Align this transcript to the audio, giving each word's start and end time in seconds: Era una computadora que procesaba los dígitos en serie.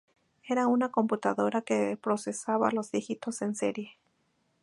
Era 0.47 0.65
una 0.65 0.89
computadora 0.89 1.61
que 1.61 1.95
procesaba 1.95 2.71
los 2.71 2.89
dígitos 2.89 3.43
en 3.43 3.53
serie. 3.53 3.99